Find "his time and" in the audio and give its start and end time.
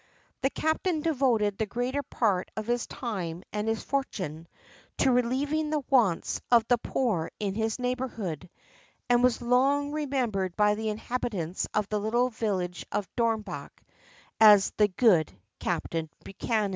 2.65-3.67